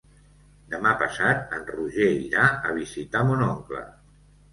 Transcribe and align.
Demà 0.69 0.93
passat 1.01 1.53
en 1.57 1.67
Roger 1.73 2.07
irà 2.29 2.47
a 2.71 2.73
visitar 2.79 3.21
mon 3.29 3.45
oncle. 3.49 3.83